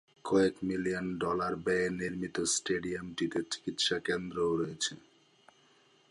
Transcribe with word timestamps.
কয়েক 0.25 0.55
million 0.63 1.05
dollar 1.17 1.53
ব্যয়ে 1.65 1.87
নির্মিত 1.99 2.37
স্টেডিয়ামটিতে 2.55 3.39
চিকিৎসা 3.51 3.97
কেন্দ্রও 4.07 4.51
রয়েছে। 4.57 4.93